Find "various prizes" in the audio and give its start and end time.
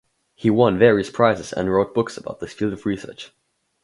0.79-1.53